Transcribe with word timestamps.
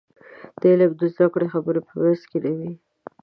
د 0.59 0.61
علم 0.71 0.91
د 0.99 1.01
زده 1.13 1.27
کړې 1.33 1.47
خبرې 1.53 1.81
په 1.87 1.93
منځ 1.99 2.21
کې 2.29 2.37
نه 2.43 2.51
وي. 2.57 2.71